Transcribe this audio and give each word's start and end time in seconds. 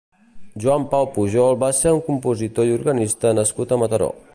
Joan 0.63 0.87
Pau 0.93 1.05
Pujol 1.17 1.59
va 1.65 1.71
ser 1.83 1.95
un 1.99 2.03
compositor 2.09 2.71
i 2.73 2.77
organista 2.79 3.39
nascut 3.41 3.77
a 3.77 3.83
Mataró. 3.85 4.15